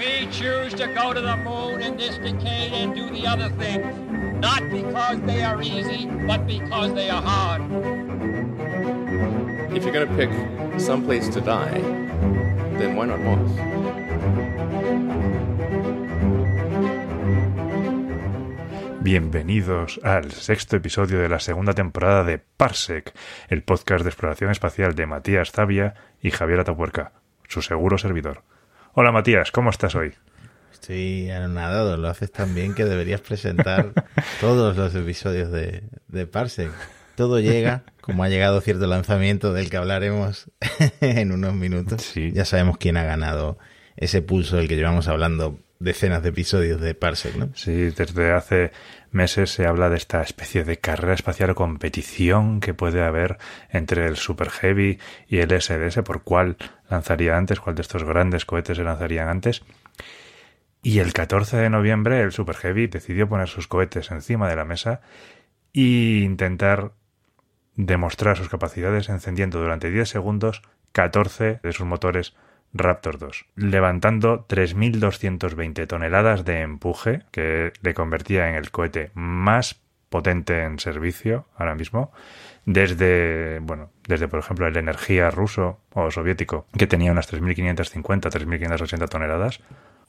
[0.00, 3.84] We choose to go to the moon in this decade and do the other things,
[4.40, 7.60] not because they are easy, but because they are hard.
[9.76, 10.30] If you're going to pick
[10.80, 11.82] some place to die,
[12.78, 13.50] then why not Mars?
[19.02, 23.12] Bienvenidos al sexto episodio de la segunda temporada de Parsec,
[23.50, 25.92] el podcast de exploración espacial de Matías Zavia
[26.22, 27.12] y Javier Atapuerca,
[27.48, 28.44] su seguro servidor.
[28.92, 30.14] Hola Matías, ¿cómo estás hoy?
[30.72, 33.92] Estoy anonadado, lo haces tan bien que deberías presentar
[34.40, 36.72] todos los episodios de, de Parsec.
[37.14, 40.50] Todo llega, como ha llegado cierto lanzamiento del que hablaremos
[41.00, 42.02] en unos minutos.
[42.02, 42.32] Sí.
[42.32, 43.58] Ya sabemos quién ha ganado
[43.96, 47.48] ese pulso del que llevamos hablando decenas de episodios de Parsec, ¿no?
[47.54, 48.70] Sí, desde hace
[49.10, 53.38] meses se habla de esta especie de carrera espacial o competición que puede haber
[53.70, 58.44] entre el Super Heavy y el SDS por cuál lanzaría antes, cuál de estos grandes
[58.44, 59.62] cohetes se lanzarían antes.
[60.82, 64.66] Y el 14 de noviembre el Super Heavy decidió poner sus cohetes encima de la
[64.66, 65.00] mesa
[65.72, 66.92] e intentar
[67.74, 70.60] demostrar sus capacidades encendiendo durante 10 segundos
[70.92, 72.34] 14 de sus motores
[72.72, 80.62] Raptor 2, levantando 3.220 toneladas de empuje, que le convertía en el cohete más potente
[80.64, 82.12] en servicio ahora mismo,
[82.66, 89.08] desde, bueno, desde por ejemplo el Energía ruso o soviético, que tenía unas 3.550, 3.580
[89.08, 89.60] toneladas,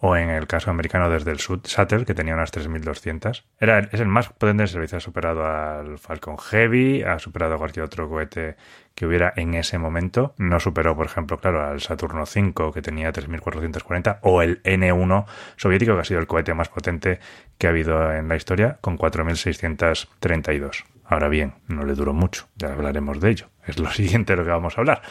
[0.03, 3.43] o en el caso americano desde el Shuttle, que tenía unas 3.200.
[3.59, 7.57] Era, es el más potente en servicio, ha superado al Falcon Heavy, ha superado a
[7.59, 8.55] cualquier otro cohete
[8.95, 10.33] que hubiera en ese momento.
[10.37, 15.25] No superó, por ejemplo, claro, al Saturno V, que tenía 3.440, o el N1
[15.57, 17.19] soviético, que ha sido el cohete más potente
[17.57, 20.85] que ha habido en la historia, con 4.632.
[21.05, 23.49] Ahora bien, no le duró mucho, ya hablaremos de ello.
[23.65, 25.01] Es lo siguiente de lo que vamos a hablar.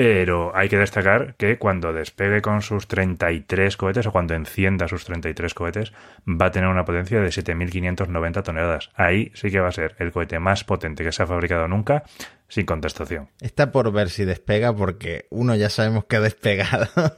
[0.00, 5.04] Pero hay que destacar que cuando despegue con sus 33 cohetes o cuando encienda sus
[5.04, 5.92] 33 cohetes
[6.26, 8.90] va a tener una potencia de 7.590 toneladas.
[8.94, 12.04] Ahí sí que va a ser el cohete más potente que se ha fabricado nunca,
[12.50, 13.30] sin contestación.
[13.40, 16.88] Está por ver si despega porque uno ya sabemos que ha despegado,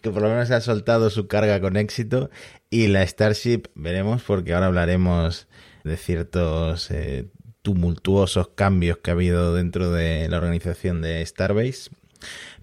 [0.00, 2.30] que por lo menos ha soltado su carga con éxito
[2.70, 5.48] y la Starship veremos porque ahora hablaremos
[5.82, 7.26] de ciertos eh,
[7.62, 11.90] tumultuosos cambios que ha habido dentro de la organización de Starbase.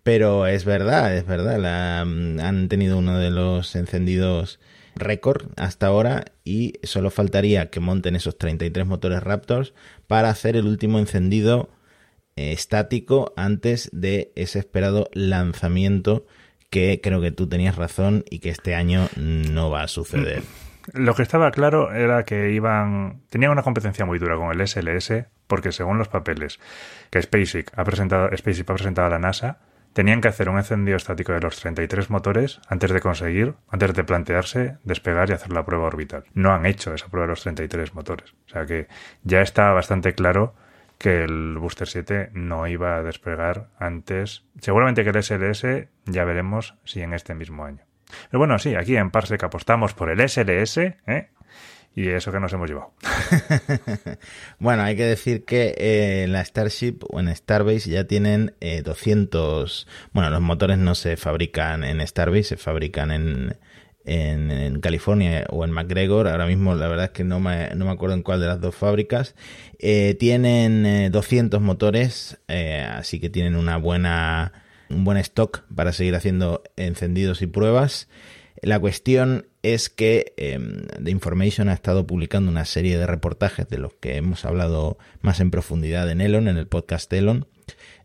[0.04, 4.60] Pero es verdad, es verdad, la, han tenido uno de los encendidos
[4.96, 9.74] récord hasta ahora y solo faltaría que monten esos 33 motores Raptors
[10.08, 11.70] para hacer el último encendido
[12.36, 16.26] eh, estático antes de ese esperado lanzamiento
[16.70, 20.42] que creo que tú tenías razón y que este año no va a suceder.
[20.92, 23.22] Lo que estaba claro era que iban.
[23.30, 26.60] Tenían una competencia muy dura con el SLS, porque según los papeles
[27.10, 29.60] que SpaceX ha presentado, SpaceX ha presentado a la NASA,
[29.94, 34.04] tenían que hacer un encendido estático de los 33 motores antes de conseguir, antes de
[34.04, 36.26] plantearse despegar y hacer la prueba orbital.
[36.34, 38.34] No han hecho esa prueba de los 33 motores.
[38.48, 38.88] O sea que
[39.24, 40.56] ya está bastante claro
[40.98, 44.46] que el Booster 7 no iba a despegar antes.
[44.60, 47.84] Seguramente que el SLS ya veremos si en este mismo año.
[48.30, 51.30] Pero bueno, sí, aquí en Parsec apostamos por el SLS, ¿eh?
[51.96, 52.92] Y eso que nos hemos llevado.
[54.60, 59.88] bueno, hay que decir que eh, la Starship o en Starbase ya tienen eh, 200...
[60.12, 63.58] Bueno, los motores no se fabrican en Starbase, se fabrican en,
[64.06, 66.28] en, en, California o en McGregor.
[66.28, 68.60] Ahora mismo la verdad es que no me, no me acuerdo en cuál de las
[68.60, 69.36] dos fábricas.
[69.80, 74.54] Eh, tienen eh, 200 motores, eh, así que tienen una buena
[74.90, 78.10] un buen stock para seguir haciendo encendidos y pruebas.
[78.64, 80.58] La cuestión es que eh,
[81.04, 85.42] The Information ha estado publicando una serie de reportajes de los que hemos hablado más
[85.42, 87.46] en profundidad en Elon, en el podcast Elon,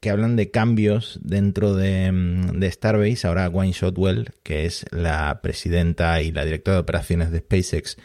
[0.00, 2.10] que hablan de cambios dentro de,
[2.54, 3.28] de Starbase.
[3.28, 7.96] Ahora Wayne Shotwell, que es la presidenta y la directora de operaciones de SpaceX,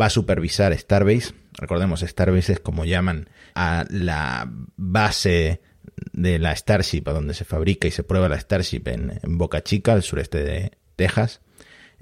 [0.00, 1.34] va a supervisar Starbase.
[1.54, 5.60] Recordemos, Starbase es como llaman a la base
[6.12, 9.64] de la Starship, a donde se fabrica y se prueba la Starship en, en, Boca
[9.64, 11.40] Chica, al sureste de Texas,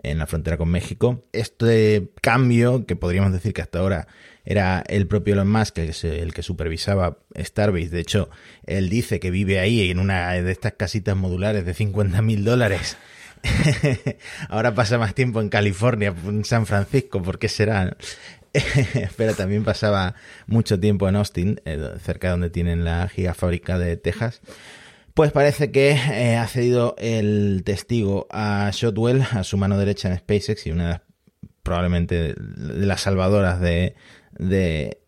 [0.03, 1.25] en la frontera con México.
[1.33, 4.09] Este cambio, que podríamos decir que hasta ahora
[4.45, 8.31] era el propio Elon Musk que, el que supervisaba Starbase, de hecho,
[8.65, 12.97] él dice que vive ahí en una de estas casitas modulares de 50 mil dólares.
[14.49, 17.97] ahora pasa más tiempo en California, en San Francisco, ¿por qué será?
[19.17, 20.15] pero también pasaba
[20.47, 24.41] mucho tiempo en Austin, eh, cerca de donde tienen la gigafábrica de Texas.
[25.17, 30.19] Pues parece que eh, ha cedido el testigo a Shotwell, a su mano derecha en
[30.19, 31.01] SpaceX y una de las,
[31.63, 33.95] probablemente de las salvadoras de,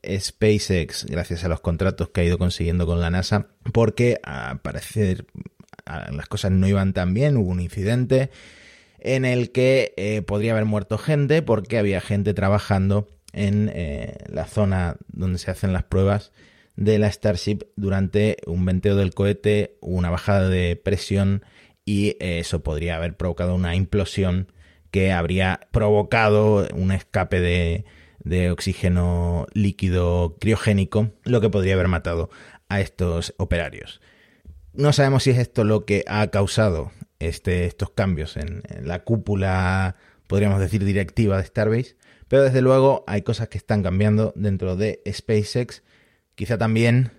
[0.02, 5.26] SpaceX gracias a los contratos que ha ido consiguiendo con la NASA, porque a parecer
[5.84, 8.30] las cosas no iban tan bien, hubo un incidente
[9.00, 14.46] en el que eh, podría haber muerto gente porque había gente trabajando en eh, la
[14.46, 16.32] zona donde se hacen las pruebas
[16.78, 21.42] de la Starship durante un venteo del cohete, una bajada de presión
[21.84, 24.52] y eso podría haber provocado una implosión
[24.92, 27.84] que habría provocado un escape de,
[28.20, 32.30] de oxígeno líquido criogénico, lo que podría haber matado
[32.68, 34.00] a estos operarios.
[34.72, 39.96] No sabemos si es esto lo que ha causado este, estos cambios en, la cúpula,
[40.28, 41.96] podríamos decir, directiva de Starbase,
[42.28, 45.82] pero desde luego hay cosas que están cambiando dentro de SpaceX,
[46.38, 47.10] quizá también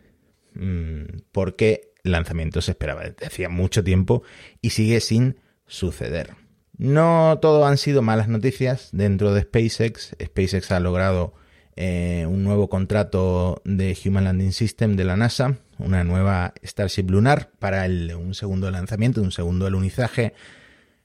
[0.54, 4.24] mmm, porque el lanzamiento se esperaba desde hacía mucho tiempo
[4.62, 5.36] y sigue sin
[5.68, 6.36] suceder.
[6.78, 10.16] No todo han sido malas noticias dentro de SpaceX.
[10.24, 11.34] SpaceX ha logrado
[11.76, 17.52] eh, un nuevo contrato de Human Landing System de la NASA, una nueva Starship lunar
[17.60, 20.34] para un segundo lanzamiento, un segundo alunizaje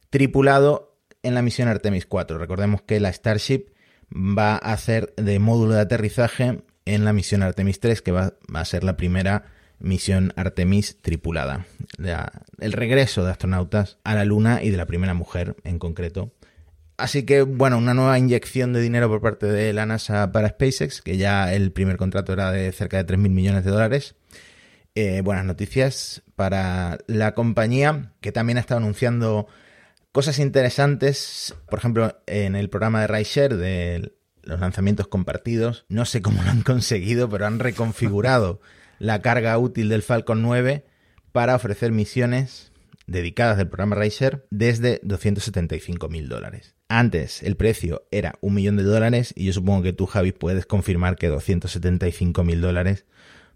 [0.08, 2.38] tripulado en la misión Artemis 4.
[2.38, 3.72] Recordemos que la Starship
[4.14, 8.64] va a hacer de módulo de aterrizaje en la misión Artemis 3, que va a
[8.64, 9.44] ser la primera
[9.78, 11.66] misión Artemis tripulada.
[12.58, 16.32] el regreso de astronautas a la Luna y de la primera mujer en concreto.
[16.96, 21.02] Así que, bueno, una nueva inyección de dinero por parte de la NASA para SpaceX,
[21.02, 24.14] que ya el primer contrato era de cerca de 3.000 millones de dólares.
[24.94, 29.48] Eh, buenas noticias para la compañía, que también ha estado anunciando
[30.12, 31.56] cosas interesantes.
[31.68, 34.12] Por ejemplo, en el programa de RideShare de
[34.46, 35.84] los lanzamientos compartidos.
[35.88, 38.60] No sé cómo lo han conseguido, pero han reconfigurado
[38.98, 40.84] la carga útil del Falcon 9
[41.32, 42.72] para ofrecer misiones
[43.06, 46.74] dedicadas del programa Racer desde 275 mil dólares.
[46.88, 50.66] Antes el precio era un millón de dólares y yo supongo que tú, Javi, puedes
[50.66, 53.04] confirmar que 275 mil dólares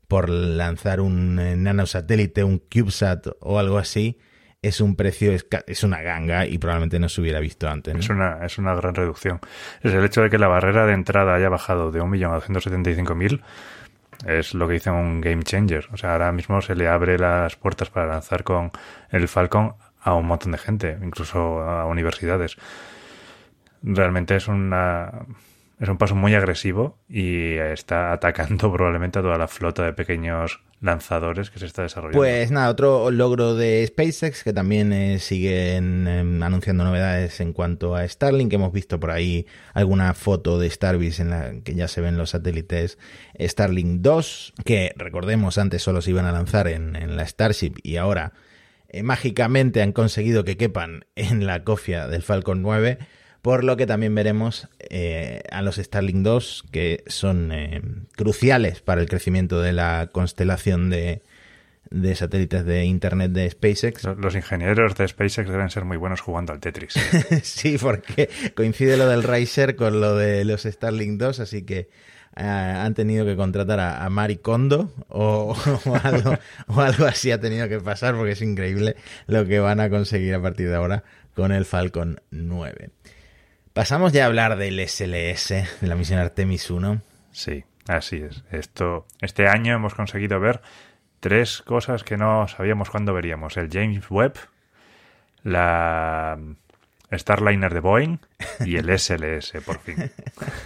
[0.08, 4.18] por lanzar un eh, nanosatélite, un CubeSat o algo así,
[4.62, 7.94] es un precio, es, una ganga y probablemente no se hubiera visto antes.
[7.96, 9.40] Es, una, es una gran reducción.
[9.82, 12.40] Es el hecho de que la barrera de entrada haya bajado de un millón a
[12.40, 13.40] 275.000
[14.26, 15.88] es lo que dice un game changer.
[15.92, 18.72] O sea, ahora mismo se le abre las puertas para lanzar con
[19.10, 22.56] el Falcon a un montón de gente, incluso a universidades.
[23.82, 25.26] Realmente es una
[25.78, 30.60] es un paso muy agresivo y está atacando probablemente a toda la flota de pequeños
[30.80, 32.18] lanzadores que se está desarrollando.
[32.18, 37.96] Pues nada, otro logro de SpaceX que también eh, siguen em, anunciando novedades en cuanto
[37.96, 38.52] a Starlink.
[38.52, 42.30] Hemos visto por ahí alguna foto de Starbase en la que ya se ven los
[42.30, 42.98] satélites
[43.38, 48.32] Starlink 2, que recordemos antes solo se iban a lanzar en, la Starship y ahora
[48.88, 52.98] eh, mágicamente han conseguido que quepan en la cofia del Falcon 9
[53.42, 57.82] por lo que también veremos eh, a los Starlink 2 que son eh,
[58.16, 61.22] cruciales para el crecimiento de la constelación de,
[62.14, 64.04] satélites de Internet de SpaceX.
[64.16, 66.94] Los ingenieros de SpaceX deben ser muy buenos jugando al Tetris.
[67.42, 71.88] sí, porque coincide lo del Riser con lo de los Starlink 2, así que
[72.36, 75.56] eh, han tenido que contratar a, a Mari Kondo o,
[76.02, 78.96] algo, o algo así ha tenido que pasar porque es increíble
[79.26, 81.04] lo que van a conseguir a partir de ahora
[81.34, 82.90] con el Falcon 9.
[83.78, 87.00] Pasamos ya a hablar del SLS, de la misión Artemis 1.
[87.30, 88.42] Sí, así es.
[88.50, 90.62] Esto, este año hemos conseguido ver
[91.20, 93.56] tres cosas que no sabíamos cuándo veríamos.
[93.56, 94.34] El James Webb,
[95.44, 96.40] la
[97.12, 98.18] Starliner de Boeing
[98.66, 100.10] y el SLS, por fin.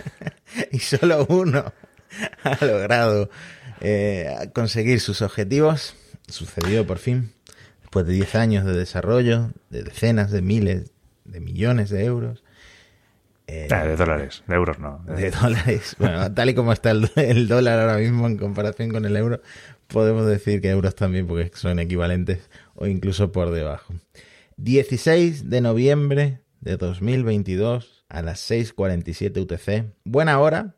[0.72, 1.70] y solo uno
[2.44, 3.28] ha logrado
[3.82, 5.96] eh, conseguir sus objetivos.
[6.28, 7.34] Sucedió por fin.
[7.82, 10.92] Después de 10 años de desarrollo, de decenas de miles
[11.26, 12.42] de millones de euros.
[13.46, 15.04] Eh, ah, de dólares, de euros no.
[15.06, 15.96] De dólares.
[15.98, 19.40] Bueno, tal y como está el, dólar ahora mismo en comparación con el euro,
[19.88, 23.94] podemos decir que euros también porque son equivalentes o incluso por debajo.
[24.56, 29.92] 16 de noviembre de 2022 a las 6.47 UTC.
[30.04, 30.76] Buena hora,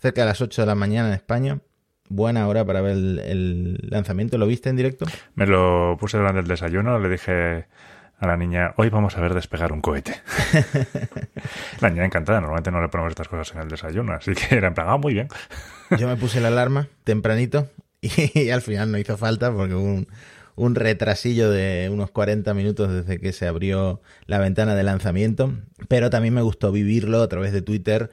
[0.00, 1.60] cerca de las 8 de la mañana en España.
[2.08, 4.38] Buena hora para ver el lanzamiento.
[4.38, 5.06] ¿Lo viste en directo?
[5.34, 7.66] Me lo puse durante el desayuno, le dije
[8.18, 10.14] a la niña, hoy vamos a ver despegar un cohete.
[11.80, 14.68] la niña encantada, normalmente no le ponemos estas cosas en el desayuno, así que era
[14.68, 15.28] en plan, ah, muy bien.
[15.98, 17.68] Yo me puse la alarma tempranito
[18.00, 20.08] y, al final no hizo falta porque hubo un,
[20.54, 25.52] un retrasillo de unos 40 minutos desde que se abrió la ventana de lanzamiento,
[25.88, 28.10] pero también me gustó vivirlo a través de Twitter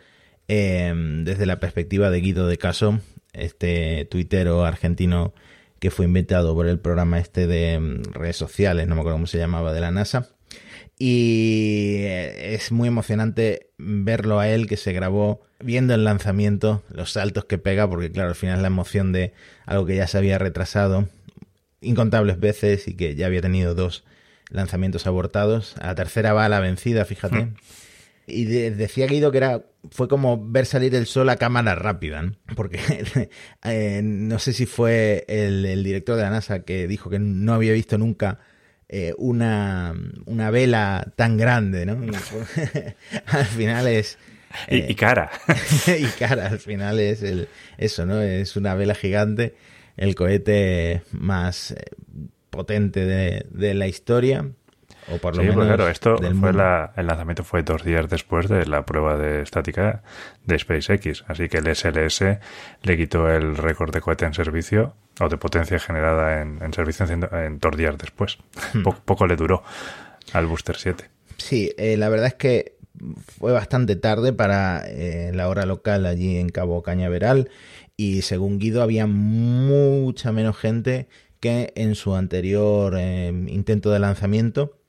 [0.50, 3.00] em, desde la perspectiva de Guido de Caso,
[3.32, 5.34] este tuitero argentino
[5.84, 9.28] que fue inventado por el programa este de mm, redes sociales, no me acuerdo cómo
[9.28, 10.30] se llamaba, de la NASA.
[10.98, 17.12] Y eh, es muy emocionante verlo a él que se grabó viendo el lanzamiento, los
[17.12, 19.34] saltos que pega, porque claro, al final la emoción de
[19.66, 21.10] algo que ya se había retrasado
[21.82, 24.06] incontables veces y que ya había tenido dos
[24.50, 25.76] lanzamientos abortados.
[25.82, 27.50] A la tercera va a la vencida, fíjate.
[28.26, 32.34] Y decía Guido que era fue como ver salir el sol a cámara rápida, ¿no?
[32.56, 32.80] porque
[33.64, 37.74] eh, no sé si fue el, director de la NASA que dijo que no había
[37.74, 38.40] visto nunca
[38.88, 39.94] eh, una,
[40.26, 41.94] una, vela tan grande, ¿no?
[43.26, 44.18] al final es...
[44.70, 45.32] y, eh, cara.
[45.88, 48.22] y cara, al final es el, eso, ¿no?
[48.22, 49.56] Es una vela gigante,
[49.98, 51.76] el cohete más
[52.50, 54.52] potente de, de la historia
[55.12, 58.66] o por lo sí, menos claro, esto fue el lanzamiento fue dos días después de
[58.66, 60.04] la prueba de estática
[60.46, 62.40] de SpaceX, así que el SLS
[62.82, 67.60] le quitó el récord de cohete en servicio o de potencia generada en, servicio en,
[67.60, 68.38] dos días después.
[68.74, 68.84] Hmm.
[69.06, 69.64] poco le duró
[70.34, 71.10] al Booster 7.
[71.38, 72.78] Sí, eh, la verdad es que
[73.40, 77.50] fue bastante tarde para eh, la hora local allí en Cabo Cañaveral
[77.98, 81.08] y según Guido había mucha menos gente
[81.40, 84.80] que en su anterior eh, intento de lanzamiento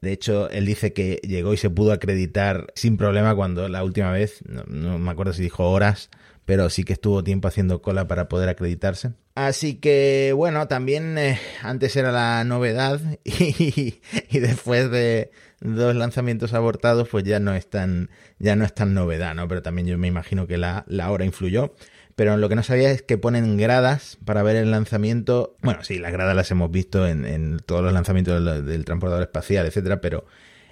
[0.00, 4.12] de hecho, él dice que llegó y se pudo acreditar sin problema cuando la última
[4.12, 6.10] vez, no, me acuerdo si dijo horas,
[6.44, 9.12] pero sí que estuvo tiempo haciendo cola para poder acreditarse.
[9.34, 14.00] Así que bueno, también eh, antes era la novedad y,
[14.30, 19.34] después de dos lanzamientos abortados, pues ya no es tan, ya no es tan novedad,
[19.34, 19.48] ¿no?
[19.48, 21.74] Pero también yo me imagino que la, la hora influyó.
[22.16, 25.54] Pero lo que no sabía es que ponen gradas para ver el lanzamiento.
[25.62, 30.00] Bueno, sí, las gradas las hemos visto en, todos los lanzamientos del, transportador espacial, etcétera,
[30.00, 30.24] pero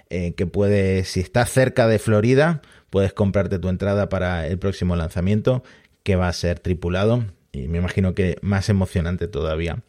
[0.09, 4.95] eh, que puedes, si estás cerca de Florida, puedes comprarte tu entrada para el próximo
[4.95, 5.63] lanzamiento,
[6.01, 7.25] que va a ser tripulado.
[7.51, 9.83] Y me imagino que más emocionante todavía.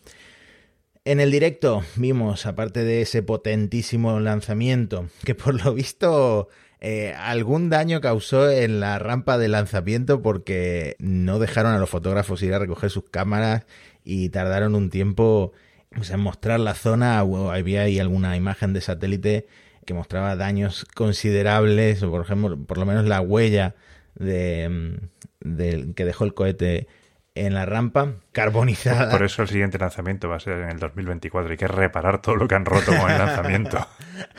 [1.06, 6.48] En el directo vimos, aparte de ese potentísimo lanzamiento, que por lo visto
[6.80, 12.42] eh, algún daño causó en la rampa de lanzamiento porque no dejaron a los fotógrafos
[12.42, 13.64] ir a recoger sus cámaras
[14.04, 15.52] y tardaron un tiempo
[15.90, 17.18] en mostrar la zona.
[17.18, 19.47] Había ahí alguna imagen de satélite
[19.87, 23.75] que mostraba daños considerables, o por ejemplo, por lo menos la huella
[24.14, 24.99] de,
[25.40, 26.88] mm, que dejó el cohete
[27.37, 29.11] en la rampa carbonizada.
[29.11, 31.50] Por eso el siguiente lanzamiento va a ser en el 2024.
[31.50, 33.87] Hay que reparar todo lo que han roto con el lanzamiento.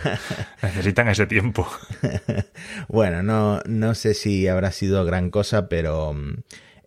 [0.63, 1.68] Necesitan ese tiempo.
[2.88, 6.34] bueno, no, no sé si habrá sido gran cosa, pero mm,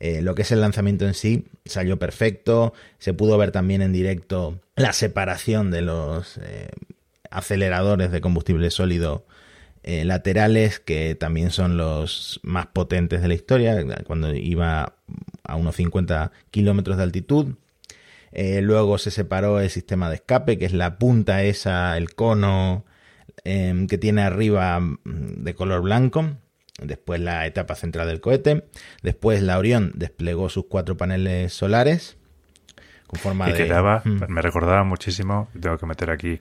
[0.00, 2.74] eh, lo que es el lanzamiento en sí salió perfecto.
[2.98, 6.70] Se pudo ver también en directo la separación de los eh,
[7.30, 9.24] aceleradores de combustible sólido
[9.82, 14.94] eh, laterales que también son los más potentes de la historia, cuando iba
[15.44, 17.54] a unos 50 kilómetros de altitud.
[18.32, 22.84] Eh, luego se separó el sistema de escape, que es la punta esa, el cono
[23.44, 24.98] em, que tiene arriba mm,
[25.44, 26.36] de color blanco.
[26.82, 28.64] Después la etapa central del cohete.
[29.02, 32.16] Después la Orión desplegó sus cuatro paneles solares
[33.48, 34.24] y quedaba, mm.
[34.28, 36.40] me recordaba muchísimo, tengo que meter aquí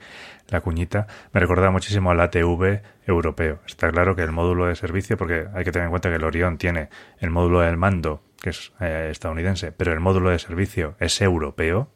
[0.49, 3.59] la cuñita, me recordaba muchísimo al ATV europeo.
[3.65, 6.23] Está claro que el módulo de servicio, porque hay que tener en cuenta que el
[6.23, 10.95] Orión tiene el módulo del mando, que es eh, estadounidense, pero el módulo de servicio
[10.99, 11.89] es europeo.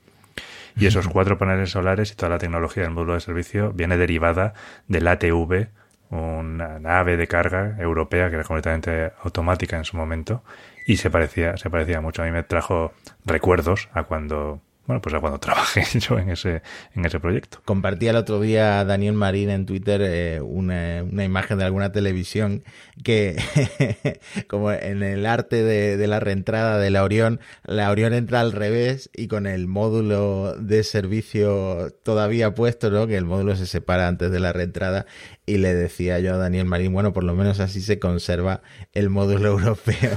[0.75, 4.55] Y esos cuatro paneles solares y toda la tecnología del módulo de servicio viene derivada
[4.87, 5.67] del ATV,
[6.09, 10.43] una nave de carga europea que era completamente automática en su momento
[10.85, 12.21] y se parecía, se parecía mucho.
[12.21, 12.93] A mí me trajo
[13.25, 16.61] recuerdos a cuando bueno, pues a cuando trabajé yo en ese,
[16.93, 17.59] en ese proyecto.
[17.63, 22.63] Compartí el otro día Daniel Marín en Twitter eh, una, imagen de alguna televisión
[23.03, 23.37] que,
[24.47, 28.51] como en el arte de, de, la reentrada de la Orión, la Orión entra al
[28.51, 33.07] revés y con el módulo de servicio todavía puesto, ¿no?
[33.07, 35.05] Que el módulo se separa antes de la reentrada
[35.45, 38.61] y le decía yo a Daniel Marín, bueno, por lo menos así se conserva
[38.93, 40.15] el módulo europeo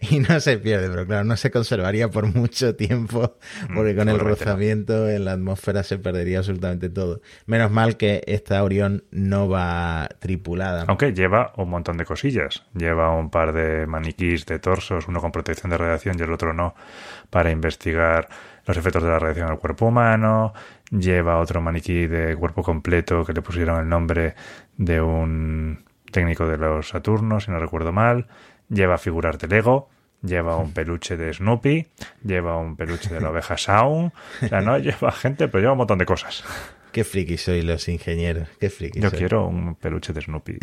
[0.00, 3.36] y no, se pierde, pero claro, no se conservaría por mucho tiempo
[3.68, 7.20] mm, porque con el rozamiento en la atmósfera se perdería absolutamente todo.
[7.46, 10.84] Menos mal que esta Orión no va tripulada.
[10.88, 15.32] Aunque lleva un montón de cosillas, lleva un par de maniquís de torsos, uno con
[15.32, 16.74] protección de radiación y el otro no,
[17.30, 18.28] para investigar
[18.66, 20.52] los efectos de la radiación al cuerpo humano,
[20.90, 24.34] lleva otro maniquí de cuerpo completo que le pusieron el nombre
[24.76, 28.26] de un técnico de los Saturnos, si no recuerdo mal,
[28.68, 29.88] lleva figuras de Lego,
[30.22, 31.86] lleva un peluche de Snoopy,
[32.24, 35.78] lleva un peluche de la oveja Sound, o sea, no lleva gente, pero lleva un
[35.78, 36.44] montón de cosas.
[36.96, 39.00] Qué friki soy los ingenieros, qué friki.
[39.00, 40.56] Yo quiero un peluche de Snoopy.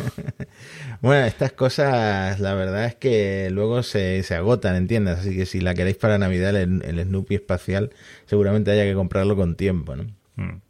[1.02, 5.18] bueno, estas cosas, la verdad es que luego se, se agotan, ¿entiendes?
[5.18, 7.90] Así que si la queréis para Navidad, el, Snoopy espacial,
[8.24, 10.04] seguramente haya que comprarlo con tiempo, ¿no?
[10.36, 10.62] Mm.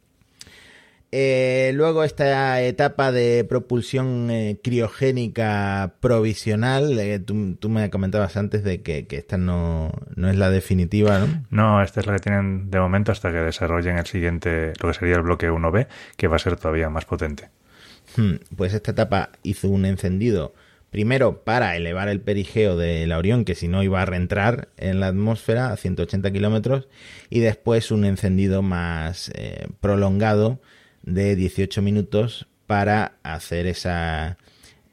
[1.17, 8.65] Eh, luego esta etapa de propulsión eh, criogénica provisional, eh, tú, tú, me comentabas antes
[8.65, 11.45] de que, que, esta no, no es la definitiva, ¿no?
[11.51, 14.93] No, esta es la que tienen de momento hasta que desarrollen el siguiente, lo que
[14.93, 17.47] sería el bloque 1B, que va a ser todavía más potente.
[18.17, 20.53] Hmm, pues esta etapa hizo un encendido
[20.89, 24.99] primero para elevar el perigeo de la Orión, que si no iba a reentrar en
[24.99, 26.89] la atmósfera a 180 kilómetros,
[27.29, 30.59] y después un encendido más eh, prolongado
[31.05, 34.37] de 18 minutos para hacer esa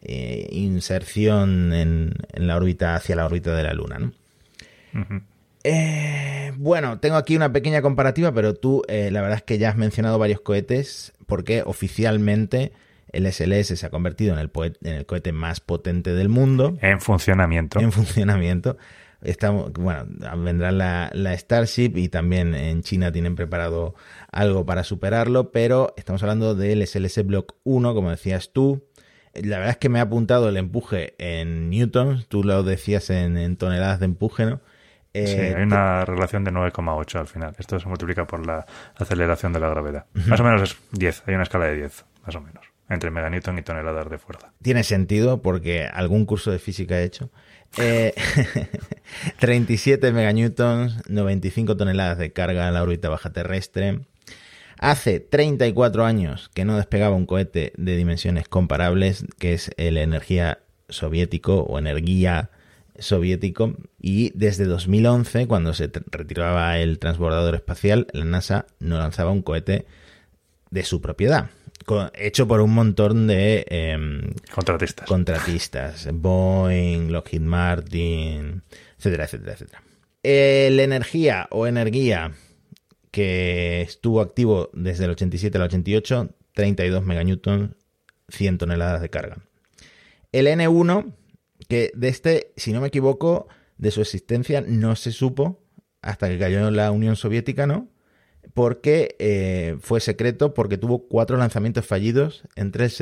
[0.03, 3.99] eh, inserción en, en, la órbita hacia la órbita de la Luna.
[3.99, 4.13] ¿no?
[4.95, 5.23] Uh -huh.
[5.65, 9.71] eh, bueno, tengo aquí una pequeña comparativa, pero tú eh, la verdad es que ya
[9.71, 12.73] has mencionado varios cohetes porque oficialmente
[13.13, 14.51] el SLS se ha convertido en el,
[14.83, 16.77] en el, cohete más potente del mundo.
[16.81, 17.81] En funcionamiento.
[17.81, 18.77] En funcionamiento.
[19.23, 20.07] Estamos, bueno,
[20.39, 23.95] vendrá la, la, Starship y también en China tienen preparado
[24.31, 28.89] algo para superarlo, pero estamos hablando del SLS Block 1, como decías tú.
[29.35, 33.39] La verdad es que me ha apuntado el empuje en newtons, tú lo decías en,
[33.39, 34.61] en toneladas de empuje, ¿no?
[35.15, 37.55] Eh, sí, hay una relación de 9,8 al final.
[37.59, 40.07] Esto se multiplica por la aceleración de la gravedad.
[40.15, 40.27] Uh -huh.
[40.27, 43.59] Más o menos es 10, hay una escala de 10, más o menos entre meganewton
[43.59, 44.53] y toneladas de fuerza.
[44.63, 47.31] Tiene sentido porque algún curso de física he hecho.
[47.79, 48.15] Eh,
[49.39, 54.01] 37 meganewtons, 95 toneladas de carga en la órbita baja terrestre.
[54.79, 60.59] Hace 34 años que no despegaba un cohete de dimensiones comparables, que es el energía
[60.89, 62.51] soviético o energía
[62.99, 63.75] soviético.
[64.01, 69.87] Y desde 2011, cuando se retiraba el transbordador espacial, la NASA no lanzaba un cohete
[70.71, 71.51] de su propiedad
[72.15, 75.07] hecho por un montón de eh, contratistas.
[75.07, 78.63] contratistas, Boeing, Lockheed Martin,
[78.99, 79.83] etcétera, etcétera, etcétera.
[80.23, 82.33] El energía o energía
[83.11, 87.71] que estuvo activo desde el 87 al 88, 32 meganewtons,
[88.29, 89.39] 100 toneladas de carga.
[90.33, 91.13] El N1,
[91.69, 95.63] que de este, si no me equivoco, de su existencia no se supo
[96.01, 97.89] hasta que cayó en la Unión Soviética, ¿no?
[98.55, 102.93] Porque eh, fue secreto porque tuvo cuatro lanzamientos fallidos entre el,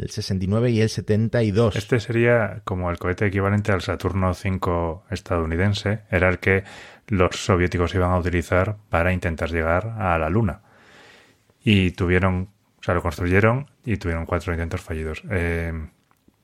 [0.00, 1.76] el, 69 y el 72.
[1.76, 6.64] Este sería como el cohete equivalente al Saturno V estadounidense, era el que
[7.08, 10.62] los soviéticos iban a utilizar para intentar llegar a la Luna.
[11.62, 15.22] Y tuvieron, o sea, lo construyeron y tuvieron cuatro intentos fallidos.
[15.30, 15.72] Eh,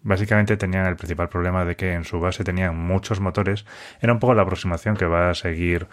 [0.03, 3.65] básicamente tenían el principal problema de que en su base tenían muchos motores.
[4.01, 5.87] Era un poco la aproximación que va a seguir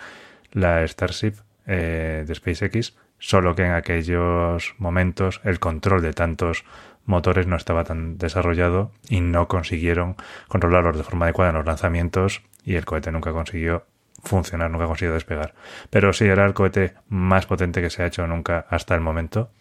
[0.54, 1.36] la Starship
[1.68, 6.64] eh, de SpaceX, solo que en aquellos momentos el control de tantos
[7.06, 10.16] motores no estaba tan desarrollado y no consiguieron
[10.48, 13.86] controlarlos de forma adecuada en los lanzamientos y el cohete nunca consiguió
[14.24, 15.56] funcionar, nunca consiguió despegar.
[15.90, 19.52] Pero sí era el cohete más potente que se ha hecho nunca hasta el momento,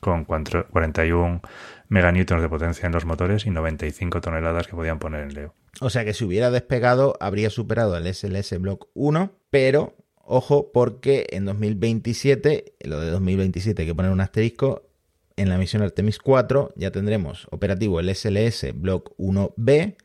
[0.00, 1.40] con 41
[1.88, 5.54] meganewtons de potencia en los motores y 95 toneladas que podían poner en Leo.
[5.80, 9.94] O sea que si hubiera despegado habría superado el SLS Block 1, pero
[10.28, 14.82] Ojo, porque en 2027, lo de 2027 hay que poner un asterisco,
[15.36, 19.96] en la misión Artemis 4 ya tendremos operativo el SLS Block 1B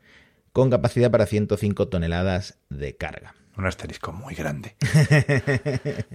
[0.51, 3.33] con capacidad para 105 toneladas de carga.
[3.57, 4.75] Un asterisco muy grande.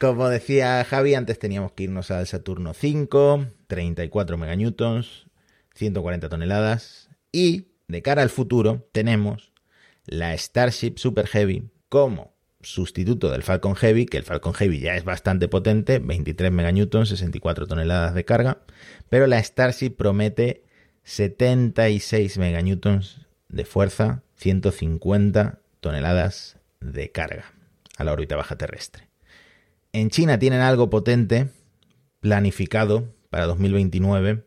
[0.00, 5.26] Como decía Javi, antes teníamos que irnos al Saturno 5, 34 meganewtons,
[5.74, 7.10] 140 toneladas.
[7.32, 9.52] Y de cara al futuro tenemos
[10.06, 15.04] la Starship Super Heavy como sustituto del Falcon Heavy, que el Falcon Heavy ya es
[15.04, 18.58] bastante potente, 23 meganewtons, 64 toneladas de carga,
[19.08, 20.64] pero la Starship promete
[21.04, 27.52] 76 meganewtons de fuerza, 150 toneladas de carga
[27.96, 29.08] a la órbita baja terrestre.
[29.92, 31.48] En China tienen algo potente
[32.20, 34.44] planificado para 2029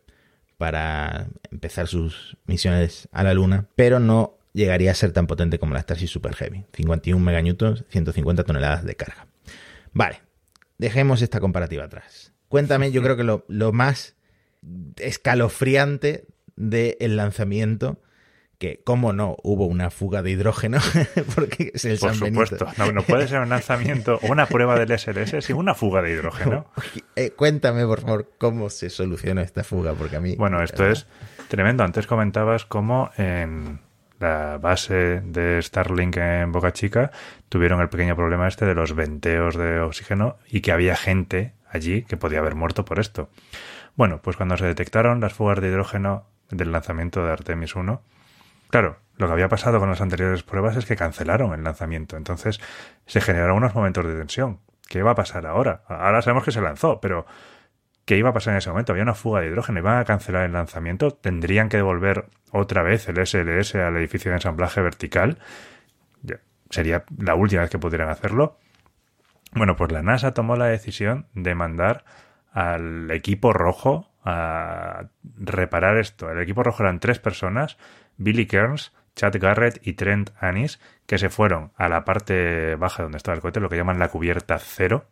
[0.58, 5.74] para empezar sus misiones a la Luna, pero no llegaría a ser tan potente como
[5.74, 9.28] la Starship Super Heavy, 51 meganewtons, 150 toneladas de carga.
[9.92, 10.22] Vale,
[10.78, 12.34] dejemos esta comparativa atrás.
[12.48, 14.16] Cuéntame, yo creo que lo, lo más
[14.98, 18.00] escalofriante del lanzamiento,
[18.60, 20.78] que, cómo no, hubo una fuga de hidrógeno,
[21.36, 24.78] porque es el Por San supuesto, no, no, puede ser un lanzamiento o una prueba
[24.78, 26.68] del SLS sin una fuga de hidrógeno.
[27.16, 30.36] Eh, cuéntame, por favor, cómo se soluciona esta fuga, porque a mí...
[30.36, 31.08] Bueno, esto es
[31.48, 31.84] tremendo.
[31.84, 33.80] Antes comentabas cómo en
[34.24, 37.12] la base de Starlink en Boca Chica
[37.50, 42.04] tuvieron el pequeño problema este de los venteos de oxígeno y que había gente allí
[42.04, 43.30] que podía haber muerto por esto.
[43.96, 48.02] Bueno, pues cuando se detectaron las fugas de hidrógeno del lanzamiento de Artemis 1,
[48.70, 52.16] claro, lo que había pasado con las anteriores pruebas es que cancelaron el lanzamiento.
[52.16, 52.62] Entonces
[53.06, 54.60] se generaron unos momentos de tensión.
[54.88, 55.84] ¿Qué va a pasar ahora?
[55.88, 57.26] Ahora sabemos que se lanzó, pero
[58.06, 58.92] qué iba a pasar en ese momento.
[58.92, 63.08] Había una fuga de hidrógeno, iban a cancelar el lanzamiento, tendrían que devolver otra vez
[63.10, 65.38] el SLS al edificio de ensamblaje vertical.
[66.70, 68.58] Sería la última vez que pudieran hacerlo.
[69.54, 72.04] Bueno, pues la NASA tomó la decisión de mandar
[72.52, 76.32] al equipo rojo a reparar esto.
[76.32, 77.78] El equipo rojo eran tres personas,
[78.18, 83.18] Billy Kearns, Chad Garrett y Trent Anis, que se fueron a la parte baja donde
[83.18, 85.06] estaba el cohete, lo que llaman la cubierta cero,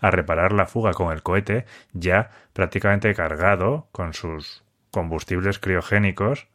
[0.00, 6.48] a reparar la fuga con el cohete ya prácticamente cargado con sus combustibles criogénicos.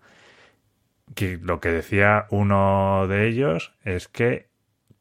[1.15, 4.47] Que lo que decía uno de ellos es que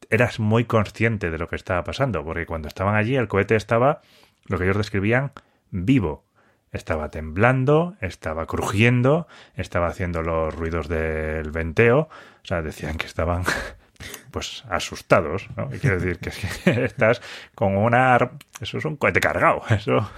[0.09, 4.01] eras muy consciente de lo que estaba pasando, porque cuando estaban allí el cohete estaba,
[4.45, 5.31] lo que ellos describían,
[5.71, 6.25] vivo.
[6.71, 12.09] Estaba temblando, estaba crujiendo, estaba haciendo los ruidos del venteo.
[12.43, 13.43] O sea, decían que estaban
[14.31, 15.69] pues asustados, ¿no?
[15.73, 17.21] Y quiero decir que, estás
[17.55, 18.31] con una...
[18.59, 20.09] Eso es un cohete cargado, eso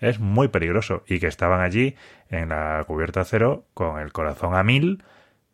[0.00, 1.04] es muy peligroso.
[1.06, 1.96] Y que estaban allí
[2.28, 5.04] en la cubierta cero con el corazón a mil,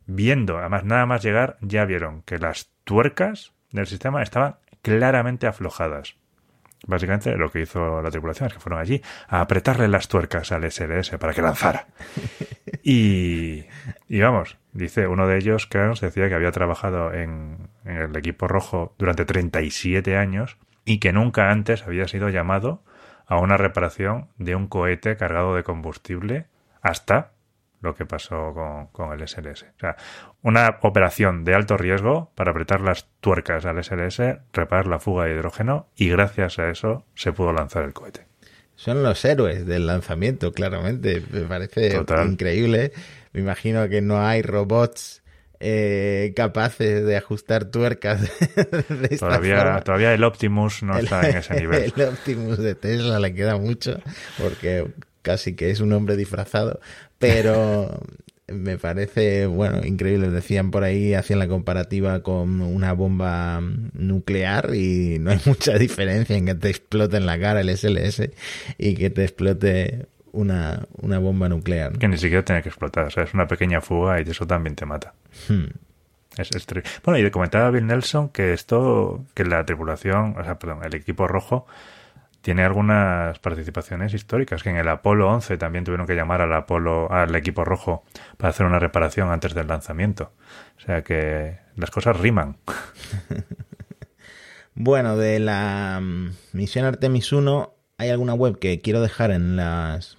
[0.07, 6.17] viendo, además nada más llegar, ya vieron que las tuercas del sistema estaban claramente aflojadas.
[6.87, 10.71] Básicamente lo que hizo la tripulación es que fueron allí a apretarle las tuercas al
[10.71, 11.87] SLS para que lanzara.
[12.85, 13.67] Y,
[14.09, 18.49] y vamos, dice uno de ellos, Kearns, decía que había trabajado en, en el equipo
[18.49, 22.83] rojo durante 37 años y que nunca antes había sido llamado
[23.27, 26.47] a una reparación de un cohete cargado de combustible
[26.81, 27.32] hasta
[27.83, 29.65] lo que pasó con, con, el SLS.
[29.65, 29.97] O sea,
[30.43, 34.21] una operación de alto riesgo para apretar las tuercas al SLS,
[34.53, 38.27] reparar la fuga de hidrógeno y gracias a eso se pudo lanzar el cohete.
[38.75, 41.23] Son los héroes del lanzamiento, claramente.
[41.31, 42.93] Me parece increíble.
[43.33, 45.23] Me imagino que no hay robots
[45.61, 48.23] eh, capaces de ajustar tuercas.
[48.89, 51.93] De todavía, todavía el Optimus no está en ese nivel.
[51.97, 54.01] El Optimus de Tesla le queda mucho
[54.39, 54.89] porque
[55.23, 56.81] casi que es un hombre disfrazado,
[57.23, 57.89] pero
[58.49, 60.31] me parece, bueno, increíble.
[60.31, 63.61] Decían por ahí, hacían la comparativa con una bomba
[63.93, 68.31] nuclear y no hay mucha diferencia en que te explote en la cara el SLS
[68.77, 71.97] y que te explote una, una bomba nuclear.
[71.99, 74.75] Que ni siquiera tiene que explotar, o sea, es una pequeña fuga y eso también
[74.75, 75.15] te mata.
[75.49, 75.67] Hmm.
[76.37, 76.67] Es, es
[77.05, 81.29] bueno, y comentaba Bill Nelson que esto, que la tripulación, o sea, perdón, el equipo
[81.29, 81.67] rojo
[82.43, 87.11] tiene algunas participaciones históricas, que en el Apolo 11 también tuvieron que llamar al Apolo,
[87.11, 88.05] al equipo rojo
[88.37, 90.33] para hacer una reparación antes del lanzamiento.
[90.77, 92.59] O sea que las cosas riman.
[94.75, 100.19] bueno, de la mm, misión Artemis 1 hay alguna web que quiero dejar en las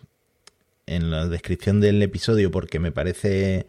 [0.86, 3.67] en la descripción del episodio porque me parece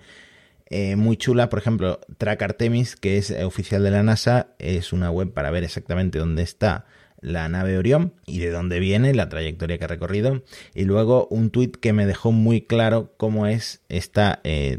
[0.66, 1.48] eh, muy chula.
[1.48, 5.64] Por ejemplo, Track Artemis, que es oficial de la NASA, es una web para ver
[5.64, 6.86] exactamente dónde está
[7.24, 10.42] la nave Orión y de dónde viene, la trayectoria que ha recorrido.
[10.74, 14.78] Y luego un tuit que me dejó muy claro cómo es esta eh,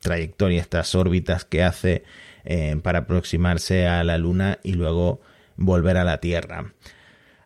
[0.00, 2.04] trayectoria, estas órbitas que hace
[2.44, 5.20] eh, para aproximarse a la Luna y luego
[5.56, 6.74] volver a la Tierra.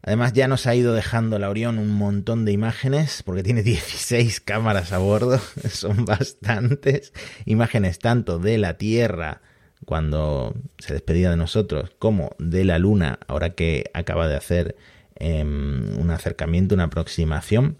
[0.03, 4.40] Además ya nos ha ido dejando la Orión un montón de imágenes porque tiene 16
[4.40, 7.12] cámaras a bordo, son bastantes
[7.44, 9.42] imágenes tanto de la Tierra
[9.85, 14.77] cuando se despedía de nosotros, como de la Luna, ahora que acaba de hacer
[15.16, 17.79] em, un acercamiento, una aproximación.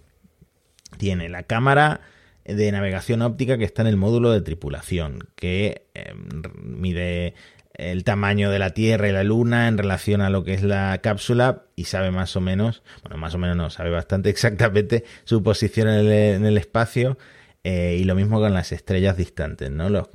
[0.97, 2.01] Tiene la cámara
[2.45, 7.33] de navegación óptica que está en el módulo de tripulación, que em, mide
[7.73, 10.99] el tamaño de la Tierra y la Luna en relación a lo que es la
[11.01, 15.43] cápsula y sabe más o menos, bueno, más o menos no, sabe bastante exactamente su
[15.43, 17.17] posición en el espacio
[17.67, 19.89] eh, y lo mismo con las estrellas distantes, ¿no?
[19.89, 20.07] Los,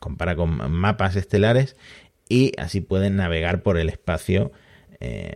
[0.00, 1.74] compara con mapas estelares
[2.28, 4.52] y así pueden navegar por el espacio
[5.00, 5.34] eh,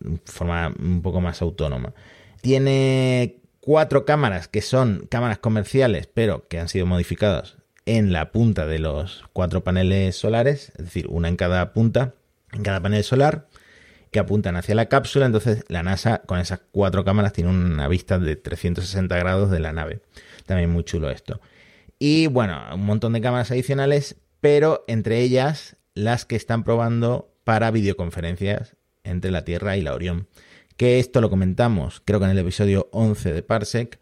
[0.00, 1.92] de forma un poco más autónoma.
[2.40, 8.66] Tiene cuatro cámaras que son cámaras comerciales, pero que han sido modificadas en la punta
[8.66, 12.14] de los cuatro paneles solares, es decir, una en cada punta,
[12.54, 13.46] en cada panel solar,
[14.10, 15.26] que apuntan hacia la cápsula.
[15.26, 19.74] Entonces, la NASA con esas cuatro cámaras tiene una vista de 360 grados de la
[19.74, 20.00] nave.
[20.48, 21.42] También muy chulo esto.
[21.98, 27.70] Y bueno, un montón de cámaras adicionales, pero entre ellas las que están probando para
[27.70, 30.26] videoconferencias entre la Tierra y la Orión.
[30.78, 34.00] Que esto lo comentamos, creo que en el episodio 11 de Parsec,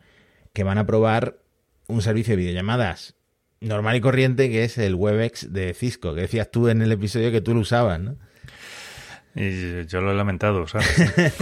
[0.52, 1.40] que van a probar
[1.88, 3.16] un servicio de videollamadas
[3.60, 7.32] normal y corriente que es el WebEx de Cisco, que decías tú en el episodio
[7.32, 8.16] que tú lo usabas, ¿no?
[9.34, 10.88] Y yo lo he lamentado, ¿sabes?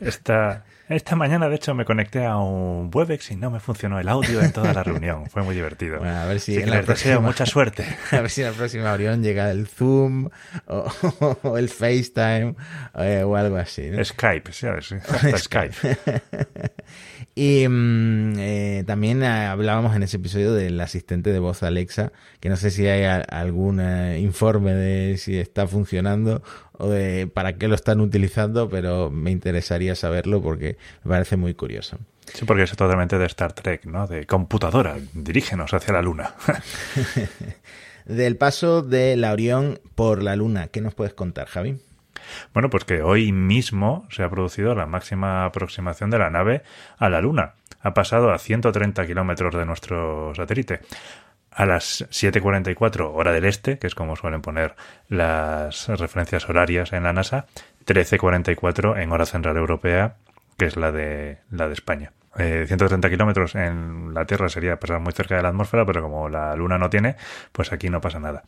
[0.00, 4.08] Esta, Esta mañana, de hecho, me conecté a un Webex y no me funcionó el
[4.08, 5.26] audio en toda la reunión.
[5.30, 5.98] Fue muy divertido.
[5.98, 7.86] Bueno, a ver si Así en que la les deseo próxima- mucha suerte.
[8.12, 10.28] A ver si en la próxima Orión llega el Zoom
[10.66, 10.92] o,
[11.42, 12.54] o el FaceTime
[12.96, 13.88] eh, o algo así.
[13.90, 14.04] ¿no?
[14.04, 14.92] Skype, ¿sabes?
[14.92, 15.74] Hasta Skype.
[17.34, 22.48] Y mm, eh, también eh, hablábamos en ese episodio del asistente de voz Alexa, que
[22.50, 26.42] no sé si hay a- algún eh, informe de si está funcionando
[26.72, 31.54] o de para qué lo están utilizando, pero me interesaría saberlo porque me parece muy
[31.54, 31.98] curioso.
[32.34, 34.06] Sí, porque es totalmente de Star Trek, ¿no?
[34.06, 36.34] De computadora, dirígenos hacia la luna.
[38.04, 41.78] Del paso de la Orión por la Luna, ¿qué nos puedes contar, Javi?
[42.52, 46.62] Bueno, pues que hoy mismo se ha producido la máxima aproximación de la nave
[46.98, 47.54] a la Luna.
[47.80, 50.80] Ha pasado a 130 kilómetros de nuestro satélite.
[51.50, 54.74] A las 7.44 hora del este, que es como suelen poner
[55.08, 57.46] las referencias horarias en la NASA,
[57.86, 60.16] 13.44 en hora central europea,
[60.56, 62.12] que es la de, la de España.
[62.38, 66.28] Eh, 130 kilómetros en la Tierra sería pasar muy cerca de la atmósfera, pero como
[66.28, 67.16] la Luna no tiene,
[67.52, 68.44] pues aquí no pasa nada.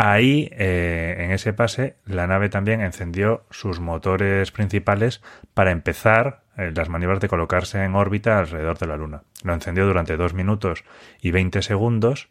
[0.00, 5.20] Ahí, eh, en ese pase, la nave también encendió sus motores principales
[5.54, 9.24] para empezar eh, las maniobras de colocarse en órbita alrededor de la Luna.
[9.42, 10.84] Lo encendió durante 2 minutos
[11.20, 12.28] y 20 segundos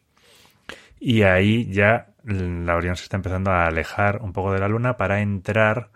[0.98, 4.96] y ahí ya la Orión se está empezando a alejar un poco de la Luna
[4.96, 5.90] para entrar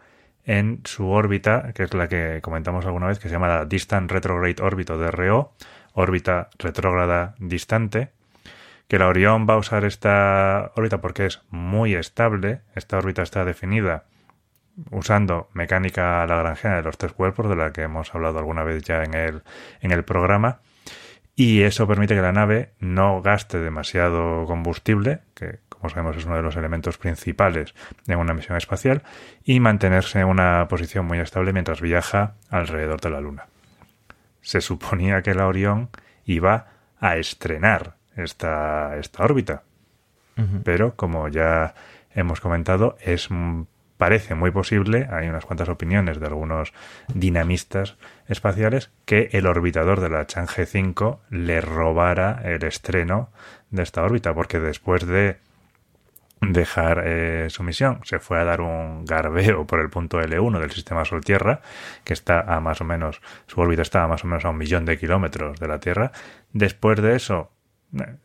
[0.44, 4.12] en su órbita, que es la que comentamos alguna vez, que se llama la Distant
[4.12, 5.54] Retrograde Orbit o DRO,
[5.94, 8.12] órbita retrógrada distante,
[8.92, 12.60] que la Orión va a usar esta órbita porque es muy estable.
[12.76, 14.04] Esta órbita está definida
[14.90, 19.06] usando mecánica lagrangiana de los tres cuerpos, de la que hemos hablado alguna vez ya
[19.06, 19.44] en el,
[19.80, 20.60] en el programa.
[21.38, 26.36] Y eso permite que la nave no gaste demasiado combustible, que como sabemos es uno
[26.36, 27.74] de los elementos principales
[28.08, 29.04] en una misión espacial,
[29.46, 33.46] y mantenerse en una posición muy estable mientras viaja alrededor de la Luna.
[34.42, 35.92] Se suponía que la Orión
[36.26, 36.68] iba
[37.00, 39.64] a estrenar esta, esta órbita.
[40.64, 41.76] Pero como ya
[42.16, 43.30] hemos comentado, es
[44.02, 46.74] parece muy posible, hay unas cuantas opiniones de algunos
[47.14, 47.98] dinamistas
[48.28, 53.30] espaciales, que el orbitador de la Chang'e 5 le robara el estreno
[53.70, 55.38] de esta órbita, porque después de
[56.42, 58.00] dejar eh, su misión.
[58.04, 61.62] Se fue a dar un garbeo por el punto L1 del sistema Sol-Tierra,
[62.04, 64.58] que está a más o menos, su órbita está a más o menos a un
[64.58, 66.12] millón de kilómetros de la Tierra.
[66.54, 67.52] Después de eso,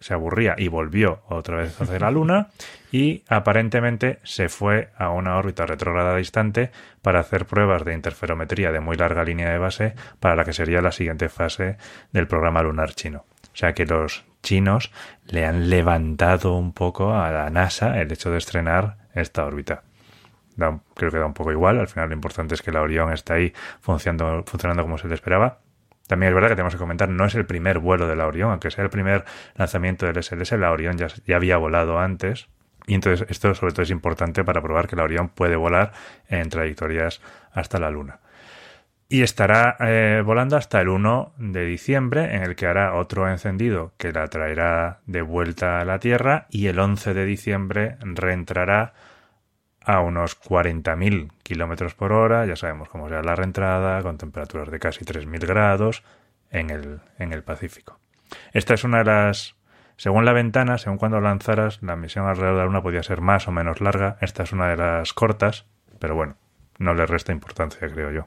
[0.00, 2.48] se aburría y volvió otra vez hacia la Luna
[2.92, 6.70] y aparentemente se fue a una órbita retrógrada distante
[7.02, 10.80] para hacer pruebas de interferometría de muy larga línea de base para la que sería
[10.80, 11.76] la siguiente fase
[12.12, 13.24] del programa lunar chino.
[13.52, 14.92] O sea que los chinos
[15.26, 19.82] le han levantado un poco a la NASA el hecho de estrenar esta órbita.
[20.94, 21.78] Creo que da un poco igual.
[21.78, 25.14] Al final lo importante es que la Orión está ahí funcionando, funcionando como se le
[25.14, 25.58] esperaba.
[26.06, 28.50] También es verdad que tenemos que comentar, no es el primer vuelo de la Orión,
[28.50, 32.48] aunque sea el primer lanzamiento del SLS, la Orión ya, había volado antes.
[32.86, 35.92] Y entonces esto sobre todo es importante para probar que la Orión puede volar
[36.28, 37.20] en trayectorias
[37.52, 38.20] hasta la Luna.
[39.08, 43.92] Y estará eh, volando hasta el 1 de diciembre, en el que hará otro encendido
[43.98, 48.94] que la traerá de vuelta a la Tierra y el 11 de diciembre reentrará
[49.86, 52.44] a unos 40.000 kilómetros por hora.
[52.44, 56.02] Ya sabemos cómo será la reentrada, con temperaturas de casi 3.000 grados
[56.50, 57.98] en el, en el Pacífico.
[58.52, 59.54] Esta es una de las.
[59.96, 63.48] Según la ventana, según cuando lanzaras, la misión alrededor de la Luna podía ser más
[63.48, 64.18] o menos larga.
[64.20, 65.64] Esta es una de las cortas,
[65.98, 66.36] pero bueno,
[66.78, 68.26] no le resta importancia, creo yo.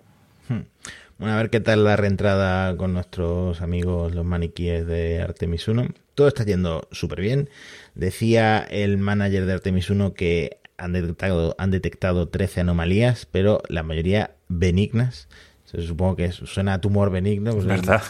[1.20, 5.90] Bueno, a ver qué tal la reentrada con nuestros amigos los maniquíes de Artemis 1.
[6.16, 7.50] Todo está yendo súper bien.
[7.94, 13.84] Decía el manager de Artemis 1 que han detectado, han detectado 13 anomalías, pero la
[13.84, 15.28] mayoría benignas.
[15.66, 17.52] Se supongo que suena a tumor benigno.
[17.52, 18.02] pues, ¿Verdad?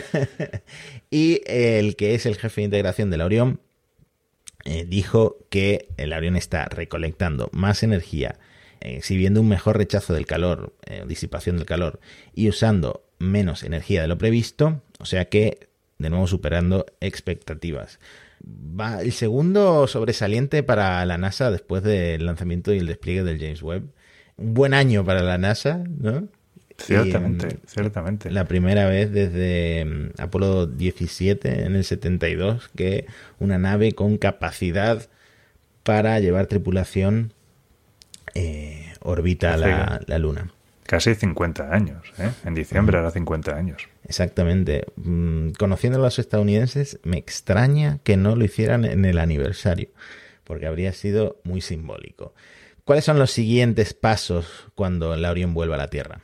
[1.10, 3.60] y el que es el jefe de integración de la Orión
[4.64, 8.38] eh, dijo que el Orión está recolectando más energía,
[8.80, 12.00] eh, exhibiendo un mejor rechazo del calor, eh, disipación del calor,
[12.34, 18.00] y usando menos energía de lo previsto, o sea que, de nuevo, superando expectativas.
[18.48, 23.62] Va el segundo sobresaliente para la NASA después del lanzamiento y el despliegue del James
[23.62, 23.84] Webb.
[24.36, 26.28] Un buen año para la NASA, ¿no?
[26.78, 28.30] Ciertamente, mm, ciertamente.
[28.30, 33.06] la primera vez desde mm, Apolo 17 en el 72 que
[33.38, 35.08] una nave con capacidad
[35.82, 37.32] para llevar tripulación
[38.34, 40.52] eh, orbita la, la Luna.
[40.86, 42.30] Casi 50 años, ¿eh?
[42.44, 43.88] En diciembre hará 50 años.
[44.04, 44.84] Exactamente.
[44.96, 49.88] Mm, Conociendo a los estadounidenses, me extraña que no lo hicieran en el aniversario,
[50.44, 52.34] porque habría sido muy simbólico.
[52.84, 56.20] ¿Cuáles son los siguientes pasos cuando la Orión vuelva a la Tierra?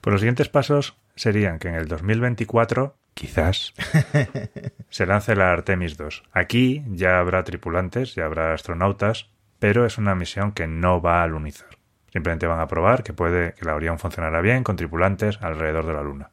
[0.00, 3.74] Pues los siguientes pasos serían que en el 2024, quizás,
[4.90, 6.24] se lance la Artemis 2.
[6.32, 9.28] Aquí ya habrá tripulantes, ya habrá astronautas,
[9.60, 11.79] pero es una misión que no va a lunizar.
[12.12, 15.92] Simplemente van a probar que puede que la Orión funcionará bien con tripulantes alrededor de
[15.92, 16.30] la Luna.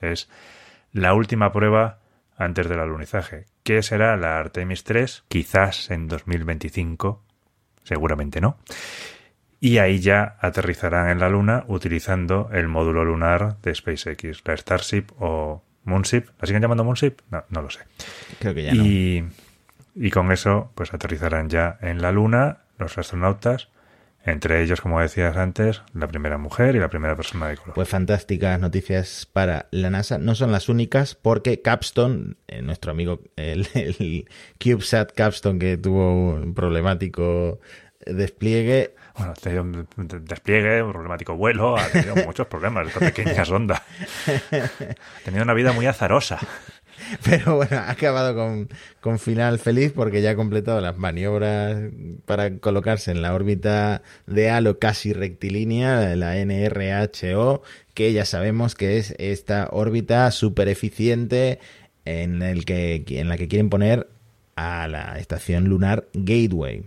[0.00, 0.28] Es
[0.92, 1.98] la última prueba
[2.36, 3.46] antes del alunizaje.
[3.62, 5.24] ¿Qué será la Artemis 3?
[5.28, 7.22] Quizás en 2025,
[7.82, 8.58] seguramente no.
[9.58, 15.06] Y ahí ya aterrizarán en la Luna utilizando el módulo lunar de SpaceX, la Starship
[15.18, 16.26] o Moonship.
[16.38, 17.16] ¿La siguen llamando Moonship?
[17.30, 17.80] No, no lo sé.
[18.38, 19.24] Creo que ya y,
[19.94, 23.70] y con eso, pues aterrizarán ya en la Luna los astronautas
[24.26, 27.74] entre ellos, como decías antes, la primera mujer y la primera persona de color.
[27.74, 30.18] Pues fantásticas noticias para la NASA.
[30.18, 34.28] No son las únicas porque Capstone, eh, nuestro amigo, el, el,
[34.62, 37.60] CubeSat Capstone que tuvo un problemático
[38.04, 38.96] despliegue.
[39.16, 39.86] Bueno, ha tenido un
[40.24, 43.84] despliegue, un problemático vuelo, ha tenido muchos problemas esta pequeña sonda.
[44.26, 46.40] Ha tenido una vida muy azarosa.
[47.24, 48.68] Pero bueno, ha acabado con,
[49.00, 51.90] con, final feliz porque ya ha completado las maniobras
[52.24, 57.62] para colocarse en la órbita de halo casi rectilínea, la NRHO,
[57.94, 61.60] que ya sabemos que es esta órbita súper eficiente
[62.04, 64.08] en, en la que quieren poner
[64.56, 66.84] a la estación lunar Gateway.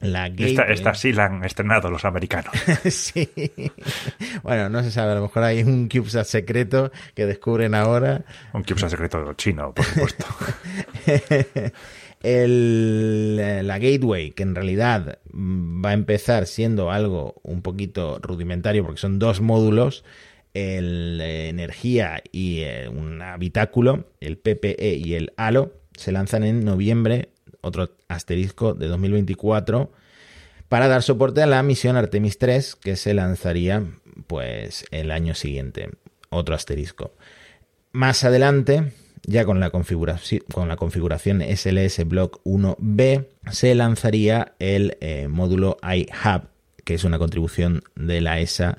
[0.00, 2.52] La esta, esta, sí la han estrenado los americanos.
[2.88, 3.28] sí.
[4.42, 8.24] Bueno, no se sabe, a lo mejor hay un CubeSat secreto que descubren ahora.
[8.54, 10.24] Un CubeSat secreto chino, por supuesto.
[12.22, 19.00] El, la Gateway, que en realidad va a empezar siendo algo un poquito rudimentario porque
[19.00, 20.04] son dos módulos,
[20.52, 27.30] el energía y eh, un habitáculo, el PPE y el HALO, se lanzan en noviembre
[27.62, 29.90] otro asterisco de 2024
[30.68, 33.84] para dar soporte a la misión Artemis 3 que se lanzaría
[34.26, 35.90] pues el año siguiente.
[36.28, 37.12] Otro asterisco.
[37.92, 38.92] Más adelante,
[39.24, 45.76] ya con la, configuración, con la configuración SLS Block 1B, se lanzaría el eh, módulo
[45.82, 46.42] iHub,
[46.84, 48.78] que es una contribución de la ESA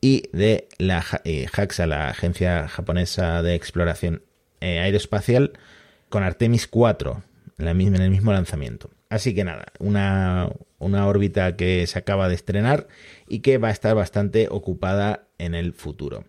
[0.00, 4.22] y de la eh, JAXA, la Agencia Japonesa de Exploración
[4.60, 5.52] eh, Aeroespacial,
[6.10, 7.22] con Artemis 4,
[7.58, 8.90] en, la misma, en el mismo lanzamiento.
[9.10, 12.88] Así que nada, una, una órbita que se acaba de estrenar
[13.28, 16.24] y que va a estar bastante ocupada en el futuro.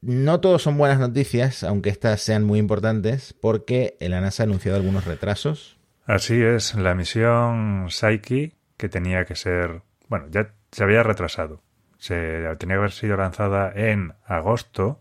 [0.00, 4.76] No todos son buenas noticias, aunque estas sean muy importantes, porque la NASA ha anunciado
[4.76, 5.78] algunos retrasos.
[6.04, 11.62] Así es, la misión Psyche, que tenía que ser, bueno, ya se había retrasado.
[11.96, 15.00] Se tenía que haber sido lanzada en agosto,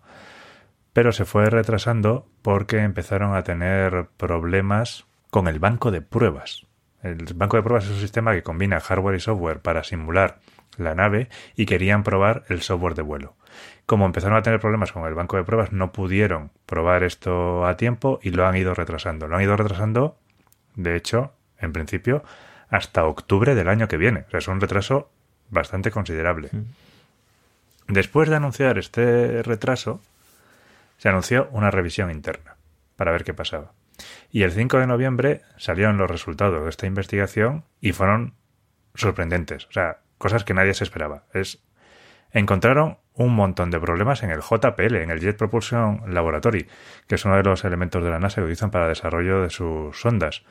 [0.94, 6.68] pero se fue retrasando porque empezaron a tener problemas con el banco de pruebas.
[7.02, 10.40] El banco de pruebas es un sistema que combina hardware y software para simular
[10.78, 13.36] la nave y querían probar el software de vuelo.
[13.86, 17.76] Como empezaron a tener problemas con el banco de pruebas, no pudieron probar esto a
[17.76, 19.28] tiempo y lo han ido retrasando.
[19.28, 20.18] Lo han ido retrasando,
[20.76, 22.24] de hecho, en principio,
[22.70, 24.26] hasta octubre del año que viene.
[24.28, 25.10] O sea, es un retraso
[25.50, 26.50] bastante considerable.
[27.88, 30.02] Después de anunciar este retraso,
[31.04, 32.56] se anunció una revisión interna
[32.96, 33.74] para ver qué pasaba.
[34.32, 38.36] Y el 5 de noviembre salieron los resultados de esta investigación y fueron
[38.96, 39.66] sorprendentes.
[39.66, 41.26] O sea, cosas que nadie se esperaba.
[41.34, 41.62] Es
[42.32, 46.70] encontraron un montón de problemas en el JPL, en el Jet Propulsion Laboratory,
[47.06, 49.50] que es uno de los elementos de la NASA que utilizan para el desarrollo de
[49.50, 50.44] sus sondas.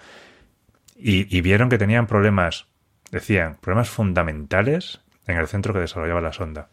[0.96, 2.66] Y, y, vieron que tenían problemas,
[3.10, 6.68] decían, problemas fundamentales en el centro que desarrollaba la sonda.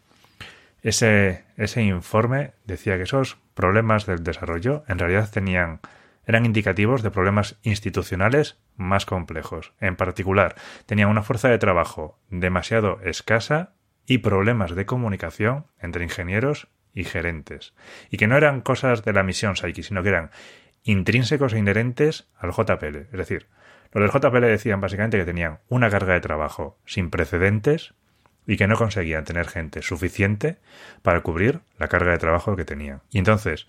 [0.82, 5.80] Ese, ese informe decía que esos problemas del desarrollo en realidad tenían
[6.26, 9.72] eran indicativos de problemas institucionales más complejos.
[9.80, 10.54] En particular,
[10.86, 13.72] tenían una fuerza de trabajo demasiado escasa
[14.06, 17.74] y problemas de comunicación entre ingenieros y gerentes.
[18.10, 20.30] Y que no eran cosas de la misión Psyche, sino que eran
[20.84, 22.96] intrínsecos e inherentes al JPL.
[22.96, 23.48] Es decir,
[23.92, 27.94] los del JPL decían básicamente que tenían una carga de trabajo sin precedentes
[28.46, 30.58] y que no conseguían tener gente suficiente
[31.02, 33.02] para cubrir la carga de trabajo que tenían.
[33.10, 33.66] Y entonces,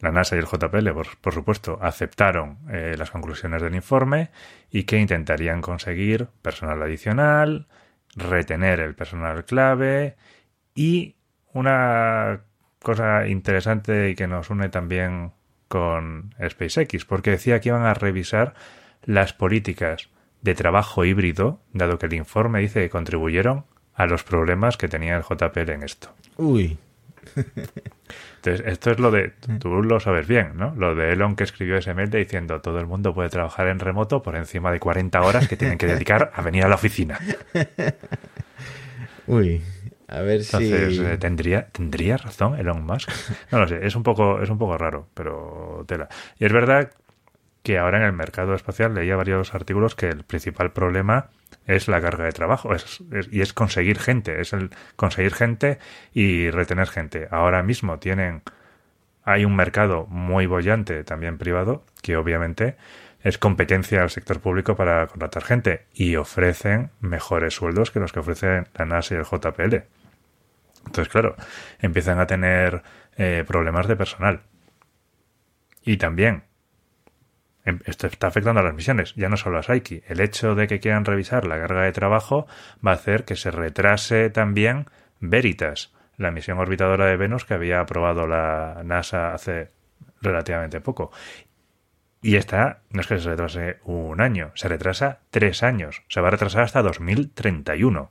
[0.00, 0.90] la NASA y el JPL,
[1.20, 4.30] por, supuesto, aceptaron eh, las conclusiones del informe
[4.70, 7.66] y que intentarían conseguir personal adicional,
[8.14, 10.16] retener el personal clave
[10.74, 11.16] y
[11.52, 12.42] una
[12.82, 15.32] cosa interesante y que nos une también
[15.66, 18.54] con SpaceX, porque decía que iban a revisar
[19.04, 20.10] las políticas
[20.42, 23.66] de trabajo híbrido, dado que el informe dice que contribuyeron
[23.98, 26.16] a los problemas que tenía el JPL en esto.
[26.38, 26.78] Uy.
[28.36, 30.74] Entonces, esto es lo de, tú lo sabes bien, ¿no?
[30.76, 34.22] Lo de Elon que escribió ese mail diciendo todo el mundo puede trabajar en remoto
[34.22, 37.20] por encima de 40 horas que tienen que dedicar a venir a la oficina.
[39.26, 39.62] Uy,
[40.08, 41.00] A ver Entonces, si.
[41.00, 43.10] eh, ¿tendría, ¿tendría razón Elon Musk?
[43.50, 46.08] No lo sé, es un poco, es un poco raro, pero tela.
[46.38, 46.92] Y es verdad
[47.62, 51.30] que ahora en el mercado espacial leía varios artículos que el principal problema
[51.68, 53.00] es la carga de trabajo es,
[53.30, 55.78] y es conseguir gente, es el conseguir gente
[56.12, 57.28] y retener gente.
[57.30, 58.42] Ahora mismo tienen
[59.22, 62.76] hay un mercado muy bollante, también privado, que obviamente
[63.22, 68.20] es competencia al sector público para contratar gente y ofrecen mejores sueldos que los que
[68.20, 69.84] ofrecen la NASA y el JPL.
[70.86, 71.36] Entonces, claro,
[71.80, 72.82] empiezan a tener
[73.18, 74.40] eh, problemas de personal.
[75.84, 76.44] Y también,
[77.84, 80.02] esto está afectando a las misiones, ya no solo a Psyche.
[80.08, 82.46] El hecho de que quieran revisar la carga de trabajo
[82.86, 84.86] va a hacer que se retrase también
[85.20, 89.70] Veritas, la misión orbitadora de Venus que había aprobado la NASA hace
[90.20, 91.10] relativamente poco.
[92.20, 96.02] Y esta no es que se retrase un año, se retrasa tres años.
[96.08, 98.10] Se va a retrasar hasta 2031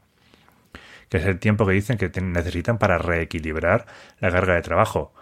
[1.10, 3.86] que es el tiempo que dicen que necesitan para reequilibrar
[4.20, 5.14] la carga de trabajo.